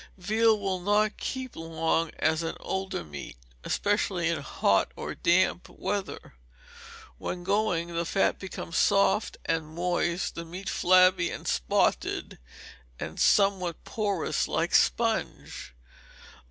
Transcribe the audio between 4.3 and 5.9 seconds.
hot or damp